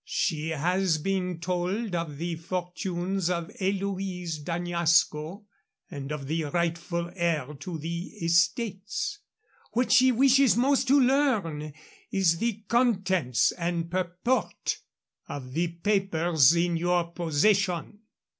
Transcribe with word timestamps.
She 0.03 0.49
has 0.49 0.97
been 0.97 1.39
told 1.39 1.93
of 1.93 2.17
the 2.17 2.33
fortunes 2.35 3.29
of 3.29 3.51
Eloise 3.59 4.39
d'Añasco 4.39 5.45
and 5.91 6.11
of 6.11 6.25
the 6.25 6.45
rightful 6.45 7.11
heir 7.15 7.53
to 7.59 7.77
the 7.77 8.05
estates. 8.19 9.19
What 9.73 9.91
she 9.91 10.11
wishes 10.11 10.57
most 10.57 10.87
to 10.87 10.99
learn 10.99 11.73
is 12.09 12.39
the 12.39 12.63
contents 12.67 13.51
and 13.51 13.91
purport 13.91 14.79
of 15.27 15.53
the 15.53 15.67
papers 15.67 16.55
in 16.55 16.77
your 16.77 17.03
possession." 17.11 17.99